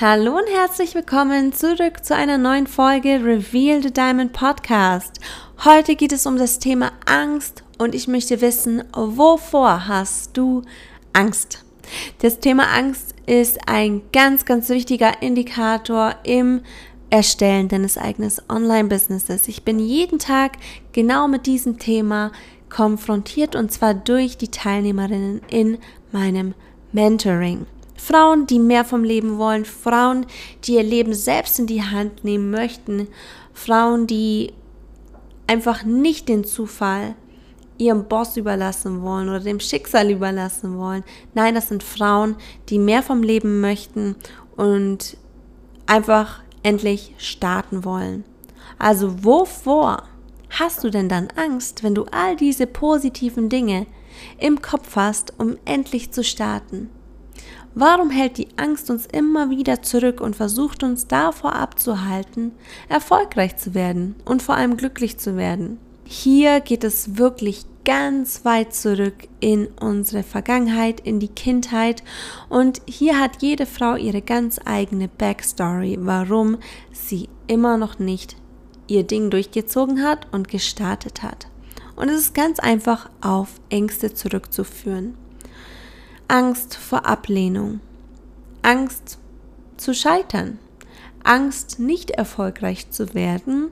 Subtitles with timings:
[0.00, 5.20] Hallo und herzlich willkommen zurück zu einer neuen Folge Reveal the Diamond Podcast.
[5.64, 10.62] Heute geht es um das Thema Angst und ich möchte wissen, wovor hast du
[11.12, 11.64] Angst?
[12.18, 16.62] Das Thema Angst ist ein ganz, ganz wichtiger Indikator im
[17.10, 19.46] Erstellen deines eigenen Online-Businesses.
[19.46, 20.54] Ich bin jeden Tag
[20.90, 22.32] genau mit diesem Thema
[22.68, 25.78] konfrontiert und zwar durch die Teilnehmerinnen in
[26.10, 26.54] meinem
[26.90, 27.66] Mentoring.
[27.96, 30.26] Frauen, die mehr vom Leben wollen, Frauen,
[30.64, 33.08] die ihr Leben selbst in die Hand nehmen möchten,
[33.52, 34.52] Frauen, die
[35.46, 37.14] einfach nicht den Zufall
[37.78, 41.04] ihrem Boss überlassen wollen oder dem Schicksal überlassen wollen.
[41.34, 42.36] Nein, das sind Frauen,
[42.68, 44.16] die mehr vom Leben möchten
[44.56, 45.16] und
[45.86, 48.24] einfach endlich starten wollen.
[48.78, 50.04] Also wovor
[50.50, 53.86] hast du denn dann Angst, wenn du all diese positiven Dinge
[54.38, 56.90] im Kopf hast, um endlich zu starten?
[57.76, 62.52] Warum hält die Angst uns immer wieder zurück und versucht uns davor abzuhalten,
[62.88, 65.78] erfolgreich zu werden und vor allem glücklich zu werden?
[66.04, 72.04] Hier geht es wirklich ganz weit zurück in unsere Vergangenheit, in die Kindheit
[72.48, 76.58] und hier hat jede Frau ihre ganz eigene Backstory, warum
[76.92, 78.36] sie immer noch nicht
[78.86, 81.48] ihr Ding durchgezogen hat und gestartet hat.
[81.96, 85.14] Und es ist ganz einfach auf Ängste zurückzuführen.
[86.28, 87.80] Angst vor Ablehnung,
[88.62, 89.18] Angst
[89.76, 90.58] zu scheitern,
[91.22, 93.70] Angst nicht erfolgreich zu werden,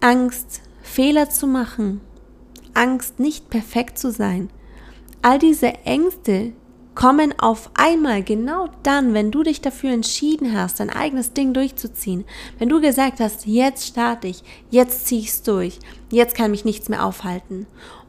[0.00, 2.00] Angst Fehler zu machen,
[2.74, 4.50] Angst nicht perfekt zu sein.
[5.22, 6.52] All diese Ängste
[6.94, 12.24] kommen auf einmal genau dann, wenn du dich dafür entschieden hast, dein eigenes Ding durchzuziehen.
[12.58, 16.64] Wenn du gesagt hast, jetzt starte ich, jetzt ziehe ich es durch, jetzt kann mich
[16.64, 17.66] nichts mehr aufhalten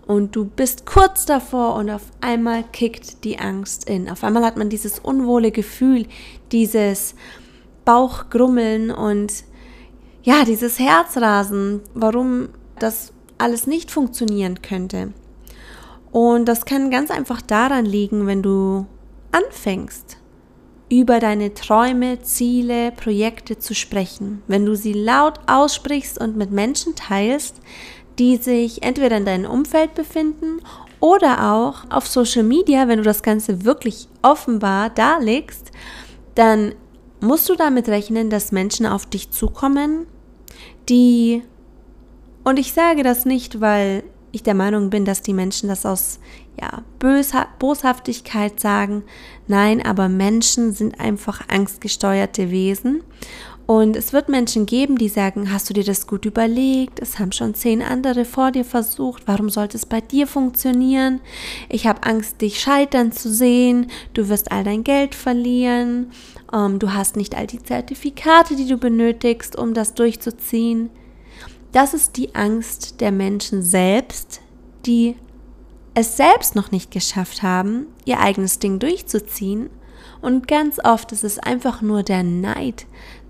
[0.07, 4.09] und du bist kurz davor und auf einmal kickt die Angst in.
[4.09, 6.05] Auf einmal hat man dieses unwohle Gefühl,
[6.51, 7.15] dieses
[7.85, 9.43] Bauchgrummeln und
[10.23, 12.49] ja, dieses Herzrasen, warum
[12.79, 15.13] das alles nicht funktionieren könnte.
[16.11, 18.85] Und das kann ganz einfach daran liegen, wenn du
[19.31, 20.17] anfängst,
[20.89, 24.41] über deine Träume, Ziele, Projekte zu sprechen.
[24.47, 27.59] Wenn du sie laut aussprichst und mit Menschen teilst,
[28.19, 30.59] die sich entweder in deinem Umfeld befinden
[30.99, 35.71] oder auch auf Social Media, wenn du das Ganze wirklich offenbar darlegst,
[36.35, 36.73] dann
[37.21, 40.05] musst du damit rechnen, dass Menschen auf dich zukommen,
[40.89, 41.43] die,
[42.43, 46.19] und ich sage das nicht, weil ich der Meinung bin, dass die Menschen das aus
[46.59, 49.03] ja, Bösha Boshaftigkeit sagen.
[49.47, 53.01] Nein, aber Menschen sind einfach angstgesteuerte Wesen
[53.67, 56.99] und es wird Menschen geben, die sagen, hast du dir das gut überlegt?
[56.99, 59.23] Es haben schon zehn andere vor dir versucht.
[59.25, 61.19] Warum sollte es bei dir funktionieren?
[61.67, 63.87] Ich habe Angst, dich scheitern zu sehen.
[64.13, 66.11] Du wirst all dein Geld verlieren.
[66.53, 70.91] Ähm, du hast nicht all die Zertifikate, die du benötigst, um das durchzuziehen.
[71.71, 74.41] Das ist die Angst der Menschen selbst,
[74.85, 75.15] die
[75.95, 79.71] es selbst noch nicht geschafft haben, ihr eigenes Ding durchzuziehen.
[80.21, 82.85] Und ganz oft ist es einfach nur der Neid,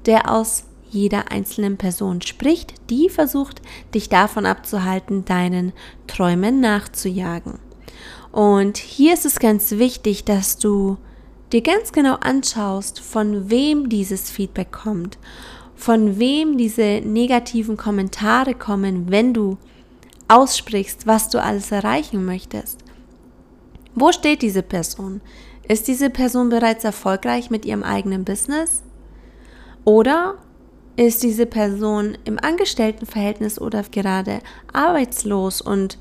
[0.06, 3.62] der aus jeder einzelnen Person spricht, die versucht,
[3.94, 5.74] dich davon abzuhalten, deinen
[6.08, 7.60] Träumen nachzujagen.
[8.32, 10.98] Und hier ist es ganz wichtig, dass du
[11.52, 15.18] dir ganz genau anschaust, von wem dieses Feedback kommt,
[15.76, 19.58] von wem diese negativen Kommentare kommen, wenn du
[20.28, 22.80] aussprichst, was du alles erreichen möchtest.
[23.94, 25.22] Wo steht diese Person?
[25.68, 28.84] Ist diese Person bereits erfolgreich mit ihrem eigenen Business?
[29.85, 30.35] Oder
[30.97, 34.40] ist diese Person im Angestelltenverhältnis oder gerade
[34.73, 35.97] arbeitslos und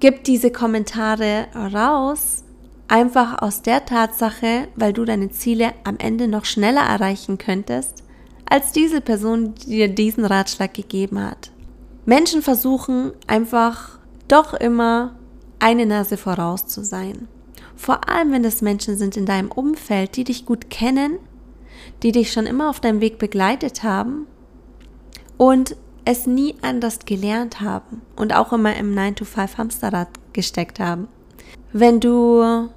[0.00, 2.44] gibt diese Kommentare raus,
[2.88, 8.04] einfach aus der Tatsache, weil du deine Ziele am Ende noch schneller erreichen könntest,
[8.48, 11.50] als diese Person dir diesen Ratschlag gegeben hat.
[12.04, 15.16] Menschen versuchen einfach doch immer
[15.58, 17.26] eine Nase voraus zu sein.
[17.74, 21.18] Vor allem, wenn es Menschen sind in deinem Umfeld, die dich gut kennen
[22.02, 24.26] die dich schon immer auf deinem Weg begleitet haben
[25.36, 31.08] und es nie anders gelernt haben und auch immer im 9-to-5 Hamsterrad gesteckt haben.
[31.72, 32.68] Wenn du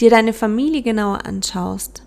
[0.00, 2.02] dir deine Familie genauer anschaust,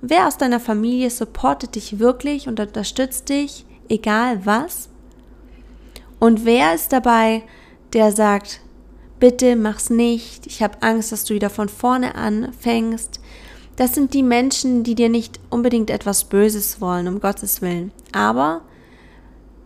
[0.00, 4.88] wer aus deiner Familie supportet dich wirklich und unterstützt dich, egal was?
[6.18, 7.42] Und wer ist dabei,
[7.92, 8.60] der sagt,
[9.20, 13.20] bitte mach's nicht, ich habe Angst, dass du wieder von vorne anfängst.
[13.76, 17.90] Das sind die Menschen, die dir nicht unbedingt etwas Böses wollen, um Gottes Willen.
[18.12, 18.62] Aber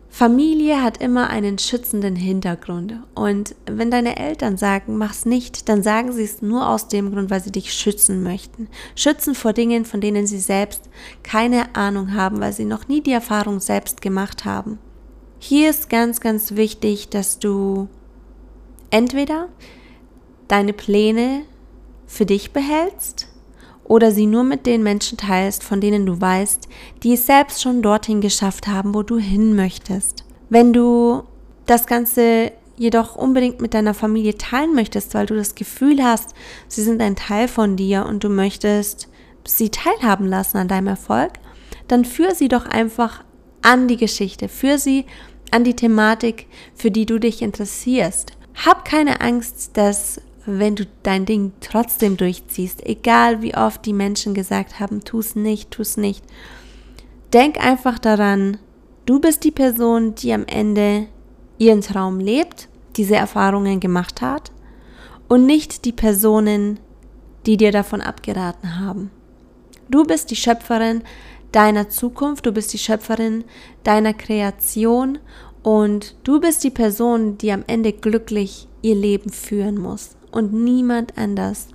[0.08, 2.94] Familie hat immer einen schützenden Hintergrund.
[3.14, 7.29] Und wenn deine Eltern sagen, mach's nicht, dann sagen sie es nur aus dem Grund,
[7.31, 8.69] weil sie dich schützen möchten.
[8.94, 10.88] Schützen vor Dingen, von denen sie selbst
[11.23, 14.79] keine Ahnung haben, weil sie noch nie die Erfahrung selbst gemacht haben.
[15.38, 17.88] Hier ist ganz, ganz wichtig, dass du
[18.88, 19.49] entweder
[20.49, 21.43] deine Pläne
[22.06, 23.29] für dich behältst
[23.88, 26.69] oder sie nur mit den Menschen teilst, von denen du weißt,
[27.03, 30.25] die es selbst schon dorthin geschafft haben, wo du hin möchtest.
[30.49, 31.23] Wenn du
[31.67, 36.35] das Ganze jedoch unbedingt mit deiner Familie teilen möchtest, weil du das Gefühl hast,
[36.69, 39.09] sie sind ein Teil von dir und du möchtest
[39.47, 41.32] sie teilhaben lassen an deinem Erfolg,
[41.89, 43.25] dann führ sie doch einfach
[43.62, 45.06] an die Geschichte, führ sie
[45.50, 48.32] an die Thematik, für die du dich interessierst.
[48.65, 54.32] Hab keine Angst, dass wenn du dein Ding trotzdem durchziehst, egal wie oft die Menschen
[54.32, 56.25] gesagt haben, tu es nicht, tu es nicht.
[57.32, 58.58] Denk einfach daran,
[59.04, 61.06] du bist die Person, die am Ende
[61.58, 64.52] ihren Traum lebt, diese Erfahrungen gemacht hat
[65.28, 66.78] und nicht die Personen,
[67.44, 69.10] die dir davon abgeraten haben.
[69.88, 71.02] Du bist die Schöpferin
[71.52, 73.44] deiner Zukunft, du bist die Schöpferin
[73.82, 75.19] deiner Kreation
[75.62, 81.17] und du bist die Person, die am Ende glücklich ihr Leben führen muss und niemand
[81.17, 81.69] anders.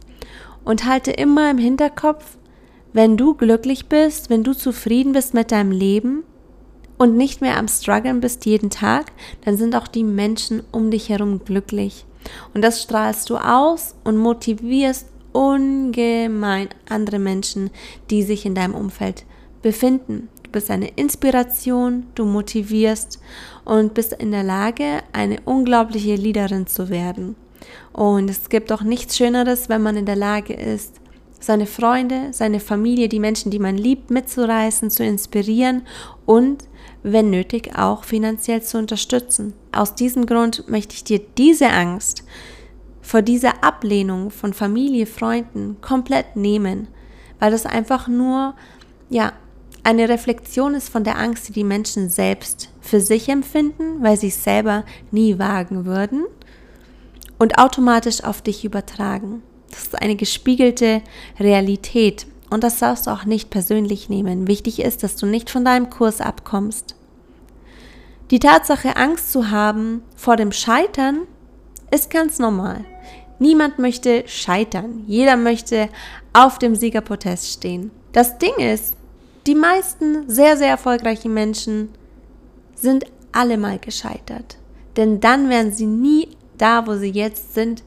[0.63, 2.37] Und halte immer im Hinterkopf,
[2.93, 6.23] wenn du glücklich bist, wenn du zufrieden bist mit deinem Leben
[6.99, 9.11] und nicht mehr am Struggeln bist jeden Tag,
[9.43, 12.05] dann sind auch die Menschen um dich herum glücklich.
[12.53, 17.71] Und das strahlst du aus und motivierst ungemein andere Menschen,
[18.11, 19.25] die sich in deinem Umfeld
[19.63, 20.29] befinden.
[20.43, 23.19] Du bist eine Inspiration, du motivierst
[23.65, 27.35] und bist in der Lage, eine unglaubliche Leaderin zu werden.
[27.93, 31.01] Und es gibt auch nichts Schöneres, wenn man in der Lage ist,
[31.41, 35.83] seine Freunde, seine Familie, die Menschen, die man liebt, mitzureißen, zu inspirieren
[36.25, 36.65] und,
[37.03, 39.53] wenn nötig, auch finanziell zu unterstützen.
[39.71, 42.23] Aus diesem Grund möchte ich dir diese Angst
[43.01, 46.87] vor dieser Ablehnung von Familie, Freunden komplett nehmen,
[47.39, 48.53] weil das einfach nur,
[49.09, 49.33] ja,
[49.83, 54.27] eine Reflexion ist von der Angst, die die Menschen selbst für sich empfinden, weil sie
[54.27, 56.25] es selber nie wagen würden
[57.41, 59.41] und automatisch auf dich übertragen.
[59.71, 61.01] Das ist eine gespiegelte
[61.39, 64.47] Realität und das darfst du auch nicht persönlich nehmen.
[64.47, 66.93] Wichtig ist, dass du nicht von deinem Kurs abkommst.
[68.29, 71.21] Die Tatsache, Angst zu haben vor dem Scheitern,
[71.89, 72.85] ist ganz normal.
[73.39, 75.03] Niemand möchte scheitern.
[75.07, 75.89] Jeder möchte
[76.33, 77.89] auf dem Siegerprotest stehen.
[78.11, 78.95] Das Ding ist,
[79.47, 81.89] die meisten sehr, sehr erfolgreichen Menschen
[82.75, 84.59] sind alle mal gescheitert.
[84.95, 86.27] Denn dann wären sie nie
[86.61, 87.83] da, wo sie jetzt sind.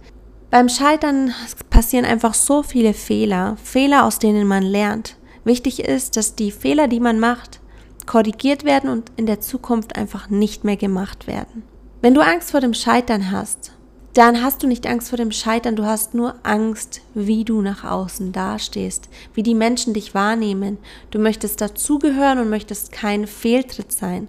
[0.51, 1.33] Beim Scheitern
[1.71, 5.17] passieren einfach so viele Fehler, Fehler, aus denen man lernt.
[5.45, 7.61] Wichtig ist, dass die Fehler, die man macht,
[8.07, 11.63] korrigiert werden und in der Zukunft einfach nicht mehr gemacht werden.
[12.03, 13.73] Wenn du Angst vor dem Scheitern hast,
[14.15, 17.83] dann hast du nicht Angst vor dem Scheitern, du hast nur Angst, wie du nach
[17.83, 20.79] außen dastehst, wie die Menschen dich wahrnehmen.
[21.11, 24.29] Du möchtest dazugehören und möchtest kein Fehltritt sein.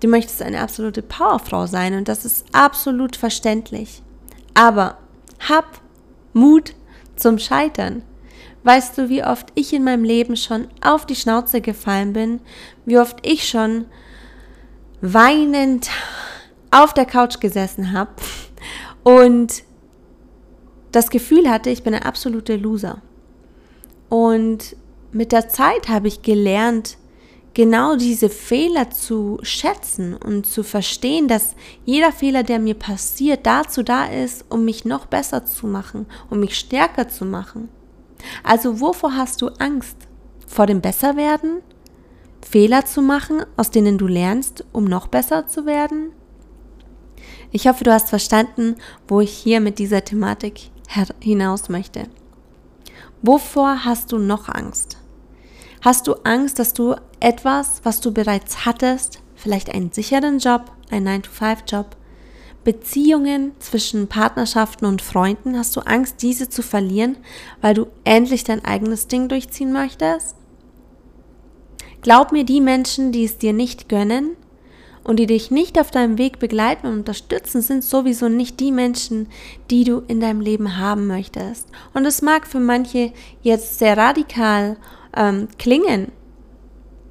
[0.00, 4.02] Du möchtest eine absolute Powerfrau sein und das ist absolut verständlich.
[4.54, 4.98] Aber
[5.48, 5.80] hab
[6.32, 6.74] Mut
[7.16, 8.02] zum Scheitern.
[8.64, 12.40] Weißt du, wie oft ich in meinem Leben schon auf die Schnauze gefallen bin,
[12.84, 13.86] wie oft ich schon
[15.00, 15.88] weinend
[16.70, 18.10] auf der Couch gesessen habe
[19.04, 19.62] und
[20.92, 23.00] das Gefühl hatte, ich bin ein absoluter Loser.
[24.08, 24.76] Und
[25.12, 26.98] mit der Zeit habe ich gelernt,
[27.54, 33.82] genau diese Fehler zu schätzen und zu verstehen, dass jeder Fehler, der mir passiert, dazu
[33.82, 37.68] da ist, um mich noch besser zu machen, um mich stärker zu machen.
[38.42, 39.96] Also wovor hast du Angst?
[40.46, 41.62] Vor dem Besserwerden?
[42.40, 46.12] Fehler zu machen, aus denen du lernst, um noch besser zu werden?
[47.50, 48.76] Ich hoffe, du hast verstanden,
[49.06, 50.70] wo ich hier mit dieser Thematik
[51.20, 52.04] hinaus möchte.
[53.22, 54.97] Wovor hast du noch Angst?
[55.80, 61.22] Hast du Angst, dass du etwas, was du bereits hattest, vielleicht einen sicheren Job, einen
[61.22, 61.96] 9-to-5-Job,
[62.64, 67.16] Beziehungen zwischen Partnerschaften und Freunden, hast du Angst, diese zu verlieren,
[67.60, 70.34] weil du endlich dein eigenes Ding durchziehen möchtest?
[72.02, 74.36] Glaub mir, die Menschen, die es dir nicht gönnen,
[75.08, 79.28] und die dich nicht auf deinem Weg begleiten und unterstützen, sind sowieso nicht die Menschen,
[79.70, 81.66] die du in deinem Leben haben möchtest.
[81.94, 84.76] Und es mag für manche jetzt sehr radikal
[85.16, 86.12] ähm, klingen.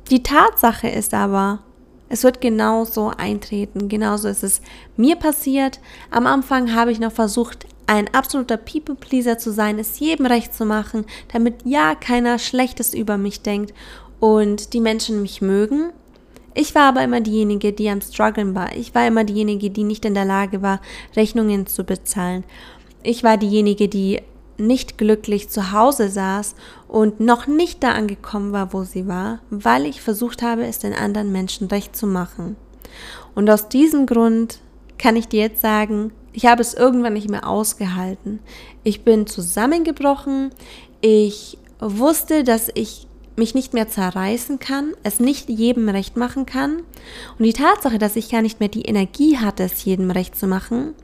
[0.09, 1.59] Die Tatsache ist aber,
[2.09, 3.89] es wird genauso eintreten.
[3.89, 4.61] Genauso ist es
[4.95, 5.79] mir passiert.
[6.09, 10.65] Am Anfang habe ich noch versucht, ein absoluter People-Pleaser zu sein, es jedem recht zu
[10.65, 13.73] machen, damit ja keiner Schlechtes über mich denkt
[14.19, 15.91] und die Menschen mich mögen.
[16.53, 18.75] Ich war aber immer diejenige, die am Struggeln war.
[18.75, 20.81] Ich war immer diejenige, die nicht in der Lage war,
[21.15, 22.43] Rechnungen zu bezahlen.
[23.03, 24.21] Ich war diejenige, die
[24.57, 26.55] nicht glücklich zu Hause saß
[26.87, 30.93] und noch nicht da angekommen war, wo sie war, weil ich versucht habe, es den
[30.93, 32.55] anderen Menschen recht zu machen.
[33.35, 34.59] Und aus diesem Grund
[34.97, 38.39] kann ich dir jetzt sagen, ich habe es irgendwann nicht mehr ausgehalten.
[38.83, 40.51] Ich bin zusammengebrochen.
[41.01, 46.77] Ich wusste, dass ich mich nicht mehr zerreißen kann, es nicht jedem recht machen kann.
[47.37, 50.47] Und die Tatsache, dass ich gar nicht mehr die Energie hatte, es jedem recht zu
[50.47, 50.95] machen,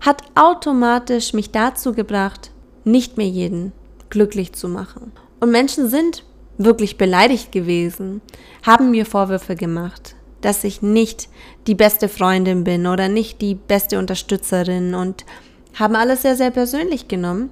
[0.00, 2.50] hat automatisch mich dazu gebracht,
[2.84, 3.72] nicht mehr jeden
[4.10, 5.12] glücklich zu machen.
[5.40, 6.24] Und Menschen sind
[6.56, 8.20] wirklich beleidigt gewesen,
[8.62, 11.28] haben mir Vorwürfe gemacht, dass ich nicht
[11.66, 15.24] die beste Freundin bin oder nicht die beste Unterstützerin und
[15.74, 17.50] haben alles sehr, sehr persönlich genommen.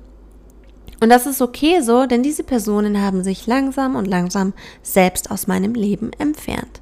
[1.00, 5.48] Und das ist okay so, denn diese Personen haben sich langsam und langsam selbst aus
[5.48, 6.80] meinem Leben entfernt.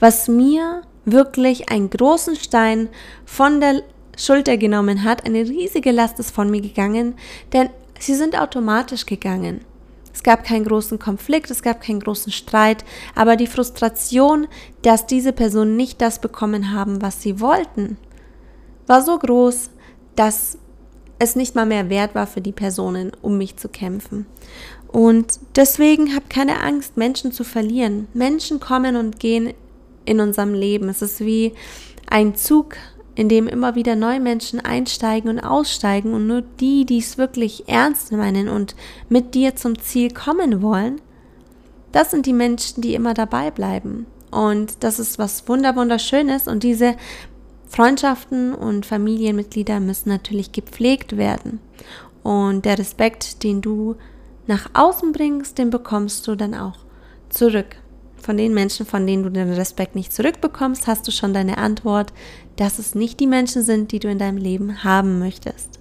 [0.00, 2.88] Was mir wirklich einen großen Stein
[3.24, 3.82] von der
[4.16, 7.14] Schulter genommen hat, eine riesige Last ist von mir gegangen,
[7.52, 7.70] denn
[8.02, 9.60] Sie sind automatisch gegangen.
[10.12, 14.48] Es gab keinen großen Konflikt, es gab keinen großen Streit, aber die Frustration,
[14.82, 17.96] dass diese Personen nicht das bekommen haben, was sie wollten,
[18.88, 19.70] war so groß,
[20.16, 20.58] dass
[21.20, 24.26] es nicht mal mehr wert war für die Personen, um mich zu kämpfen.
[24.88, 28.08] Und deswegen hab keine Angst, Menschen zu verlieren.
[28.14, 29.54] Menschen kommen und gehen
[30.06, 30.88] in unserem Leben.
[30.88, 31.52] Es ist wie
[32.10, 32.74] ein Zug
[33.14, 37.68] in dem immer wieder neue Menschen einsteigen und aussteigen und nur die, die es wirklich
[37.68, 38.74] ernst meinen und
[39.08, 41.00] mit dir zum Ziel kommen wollen,
[41.92, 44.06] das sind die Menschen, die immer dabei bleiben.
[44.30, 46.96] Und das ist was wunderschönes und diese
[47.68, 51.60] Freundschaften und Familienmitglieder müssen natürlich gepflegt werden.
[52.22, 53.96] Und der Respekt, den du
[54.46, 56.78] nach außen bringst, den bekommst du dann auch
[57.28, 57.76] zurück.
[58.16, 62.12] Von den Menschen, von denen du den Respekt nicht zurückbekommst, hast du schon deine Antwort,
[62.56, 65.80] dass es nicht die Menschen sind, die du in deinem Leben haben möchtest.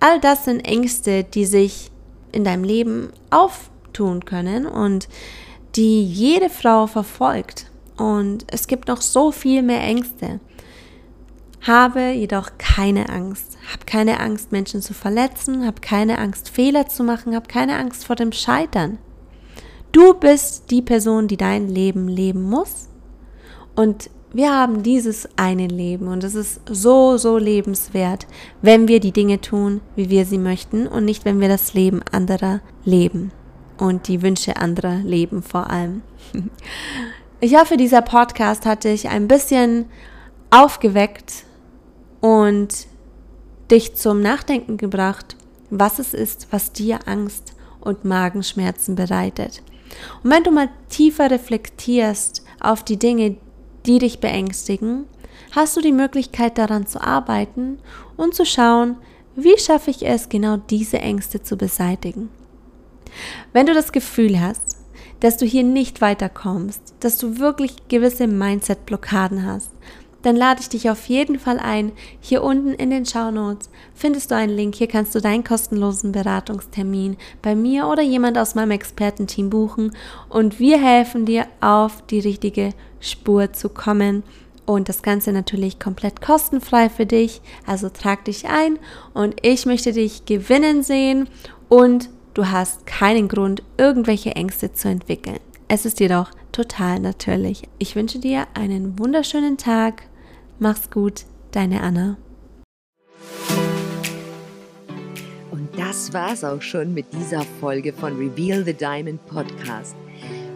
[0.00, 1.90] All das sind Ängste, die sich
[2.32, 5.08] in deinem Leben auftun können und
[5.76, 7.70] die jede Frau verfolgt.
[7.96, 10.40] Und es gibt noch so viel mehr Ängste.
[11.66, 13.58] Habe jedoch keine Angst.
[13.72, 15.66] Hab keine Angst, Menschen zu verletzen.
[15.66, 17.34] Hab keine Angst, Fehler zu machen.
[17.34, 18.98] Hab keine Angst vor dem Scheitern.
[19.90, 22.88] Du bist die Person, die dein Leben leben muss.
[23.74, 28.26] Und wir haben dieses eine Leben und es ist so, so lebenswert,
[28.60, 32.02] wenn wir die Dinge tun, wie wir sie möchten und nicht, wenn wir das Leben
[32.12, 33.32] anderer leben
[33.78, 36.02] und die Wünsche anderer leben vor allem.
[37.40, 39.86] Ich hoffe, dieser Podcast hat dich ein bisschen
[40.50, 41.44] aufgeweckt
[42.20, 42.88] und
[43.70, 45.36] dich zum Nachdenken gebracht,
[45.70, 49.62] was es ist, was dir Angst und Magenschmerzen bereitet.
[50.24, 53.36] Und wenn du mal tiefer reflektierst auf die Dinge,
[53.88, 55.06] die dich beängstigen,
[55.52, 57.78] hast du die Möglichkeit daran zu arbeiten
[58.16, 58.96] und zu schauen,
[59.34, 62.28] wie schaffe ich es, genau diese Ängste zu beseitigen.
[63.52, 64.76] Wenn du das Gefühl hast,
[65.20, 69.70] dass du hier nicht weiterkommst, dass du wirklich gewisse Mindset-Blockaden hast,
[70.22, 71.92] dann lade ich dich auf jeden Fall ein.
[72.20, 74.74] Hier unten in den Show Notes findest du einen Link.
[74.74, 79.92] Hier kannst du deinen kostenlosen Beratungstermin bei mir oder jemand aus meinem Expertenteam buchen
[80.28, 84.22] und wir helfen dir auf die richtige Spur zu kommen.
[84.66, 87.40] Und das Ganze natürlich komplett kostenfrei für dich.
[87.66, 88.78] Also trag dich ein
[89.14, 91.28] und ich möchte dich gewinnen sehen
[91.70, 95.38] und du hast keinen Grund, irgendwelche Ängste zu entwickeln.
[95.68, 97.62] Es ist jedoch total natürlich.
[97.78, 100.08] Ich wünsche dir einen wunderschönen Tag
[100.58, 102.16] Mach's gut, deine Anna.
[105.52, 109.94] Und das war's auch schon mit dieser Folge von Reveal the Diamond Podcast.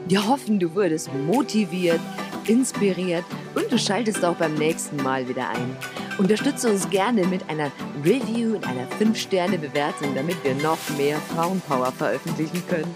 [0.09, 2.00] Wir hoffen, du wurdest motiviert,
[2.49, 5.76] inspiriert und du schaltest auch beim nächsten Mal wieder ein.
[6.18, 7.71] Unterstütze uns gerne mit einer
[8.04, 12.92] Review und einer 5-Sterne-Bewertung, damit wir noch mehr Frauenpower veröffentlichen können.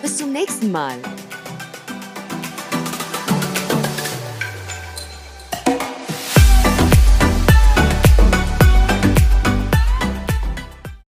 [0.00, 0.94] Bis zum nächsten Mal.